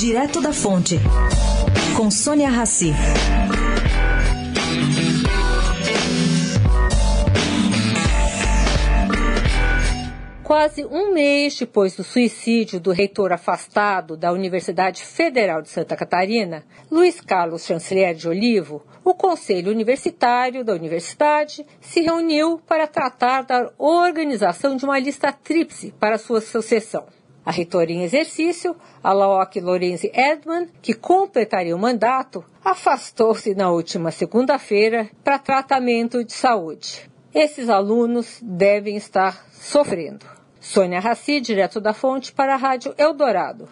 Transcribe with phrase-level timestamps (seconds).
[0.00, 0.98] Direto da Fonte,
[1.94, 2.90] com Sônia Rassi.
[10.42, 16.64] Quase um mês depois do suicídio do reitor afastado da Universidade Federal de Santa Catarina,
[16.90, 23.70] Luiz Carlos Chanceler de Olivo, o Conselho Universitário da Universidade se reuniu para tratar da
[23.76, 27.20] organização de uma lista tríplice para sua sucessão.
[27.44, 34.10] A reitora em exercício, a Laoc Lorenzi Edman, que completaria o mandato, afastou-se na última
[34.10, 37.10] segunda-feira para tratamento de saúde.
[37.34, 40.26] Esses alunos devem estar sofrendo.
[40.60, 43.68] Sônia Raci, direto da fonte, para a Rádio Eldorado.